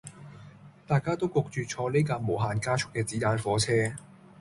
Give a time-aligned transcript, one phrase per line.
[0.87, 3.93] 大家都焗住坐呢架無限加速嘅子彈火車